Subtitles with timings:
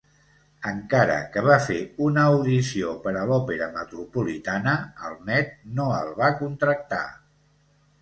[0.69, 4.77] Encara que va fer una audició per a l'Òpera Metropolitana,
[5.11, 7.07] el Met no el va contractar.